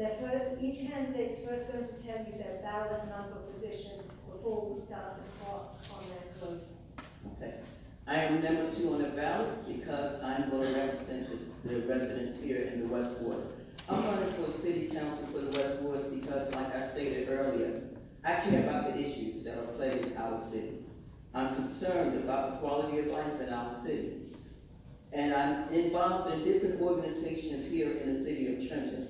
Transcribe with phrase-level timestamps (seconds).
[0.00, 0.78] They're first, each
[1.46, 4.00] first going to tell you their ballot number position
[4.32, 6.68] before we start the clock on their closing.
[7.36, 7.56] Okay.
[8.06, 11.28] I am number two on the ballot because I'm going to represent
[11.64, 13.42] the residents here in the West Ward.
[13.90, 17.82] I'm running for city council for the West Ward because, like I stated earlier,
[18.24, 20.78] I care about the issues that are plaguing our city.
[21.34, 24.14] I'm concerned about the quality of life in our city.
[25.12, 29.09] And I'm involved in different organizations here in the city of Trenton.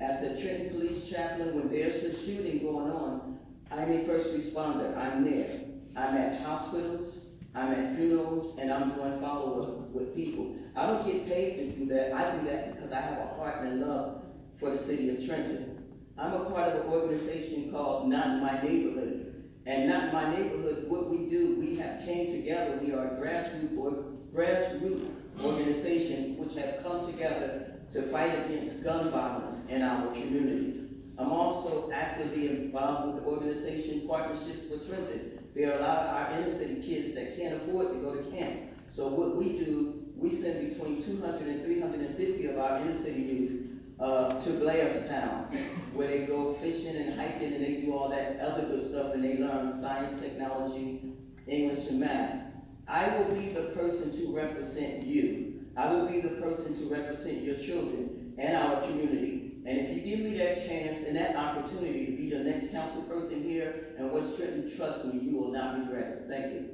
[0.00, 3.38] As a Trenton Police Chaplain, when there's a shooting going on,
[3.70, 5.60] I'm a first responder, I'm there.
[5.94, 10.56] I'm at hospitals, I'm at funerals, and I'm doing follow-up with people.
[10.74, 13.62] I don't get paid to do that, I do that because I have a heart
[13.62, 14.22] and love
[14.58, 15.84] for the city of Trenton.
[16.16, 19.50] I'm a part of an organization called Not My Neighborhood.
[19.66, 23.76] And Not My Neighborhood, what we do, we have came together, we are a grassroots,
[23.76, 24.04] or
[24.34, 25.10] grassroots
[25.44, 30.94] organization which have come together to fight against gun violence in our communities.
[31.18, 35.38] I'm also actively involved with the organization Partnerships for Trenton.
[35.54, 38.30] There are a lot of our inner city kids that can't afford to go to
[38.30, 38.60] camp.
[38.86, 43.70] So what we do, we send between 200 and 350 of our inner city youth
[43.98, 45.54] uh, to Blairstown,
[45.92, 49.22] where they go fishing and hiking and they do all that other good stuff and
[49.22, 51.12] they learn science, technology,
[51.46, 52.44] English, and math.
[52.88, 55.49] I will be the person to represent you.
[55.80, 59.52] I will be the person to represent your children and our community.
[59.64, 63.00] And if you give me that chance and that opportunity to be your next council
[63.04, 66.24] person here in West Trenton, trust me, you will not regret it.
[66.28, 66.68] Thank you.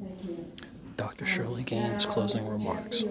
[0.00, 0.46] Thank you.
[0.96, 1.26] Dr.
[1.26, 3.04] Shirley Gaines, closing remarks.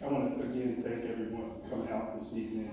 [0.00, 2.72] I want to again thank everyone for coming out this evening.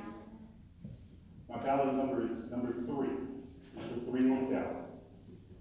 [1.49, 3.09] My ballot number is number three,
[3.75, 4.75] number three on the ballot.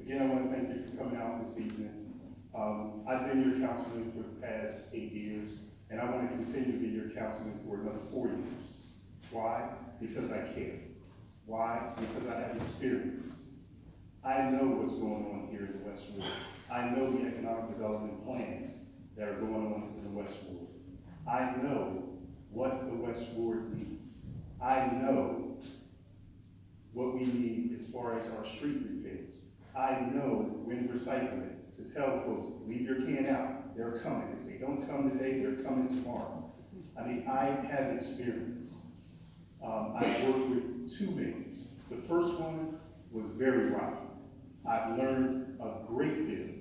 [0.07, 2.15] Again, I want to thank you coming out this evening.
[2.55, 5.59] Um, I've been your councilman for the past eight years,
[5.91, 8.73] and I want to continue to be your councilman for another four years.
[9.31, 9.69] Why?
[10.01, 10.79] Because I care.
[11.45, 11.93] Why?
[11.97, 13.49] Because I have experience.
[14.25, 16.31] I know what's going on here in the West Ward.
[16.73, 18.73] I know the economic development plans
[19.17, 20.69] that are going on in the West Ward.
[21.31, 22.09] I know
[22.51, 24.15] what the West Ward needs.
[24.63, 25.59] I know
[26.93, 28.96] what we need as far as our street.
[29.77, 34.35] I know wind recycling, to tell folks, leave your can out, they're coming.
[34.41, 36.51] If they don't come today, they're coming tomorrow.
[36.99, 38.81] I mean, I have experience.
[39.63, 41.69] Um, I've worked with two mayors.
[41.91, 42.79] The first one
[43.13, 44.07] was very rocky.
[44.67, 46.55] I've learned a great deal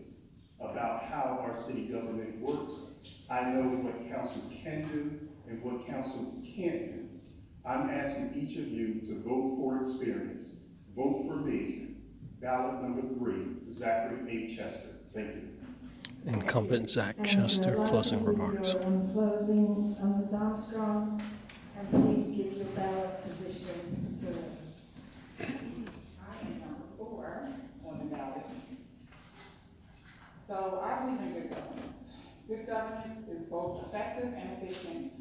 [0.59, 2.95] about how our city government works.
[3.29, 7.05] I know what council can do and what council can't do.
[7.65, 10.57] I'm asking each of you to vote for experience.
[10.95, 11.84] Vote for me,
[12.45, 14.56] ballot number three, Zachary A.
[14.56, 14.89] Chester.
[15.11, 15.50] Thank you.
[16.28, 18.75] Incumbent Zach Chester, closing remarks.
[18.75, 20.33] On closing, uh, Ms.
[20.33, 21.22] Armstrong,
[21.75, 25.50] and please give your ballot position first.
[25.50, 27.50] I am number four
[27.84, 28.45] on the ballot.
[30.47, 32.03] So I believe in good governance.
[32.47, 35.13] Good governance is both effective and efficient.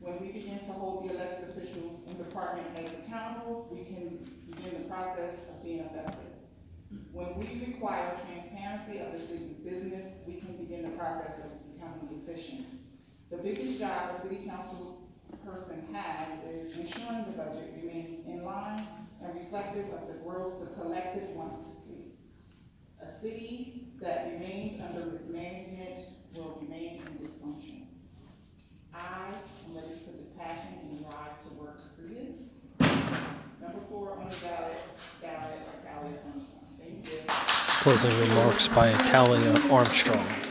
[0.00, 4.18] When we begin to hold the elected officials and department heads accountable, we can
[4.50, 6.27] begin the process of being effective.
[7.66, 12.66] Require transparency of the city's business, we can begin the process of becoming efficient.
[13.30, 15.08] The biggest job a city council
[15.44, 18.86] person has is ensuring the budget remains in line
[19.22, 22.12] and reflective of the growth the collective wants to see.
[23.02, 27.82] A city that remains under mismanagement will remain in dysfunction.
[28.94, 29.28] I
[29.66, 32.34] am ready to put this passion and drive to work creative.
[33.60, 34.80] Number four on the ballot,
[35.20, 36.58] ballot, Talia Armstrong.
[36.78, 37.67] Thank you.
[37.80, 40.47] Closing remarks by Talia Armstrong.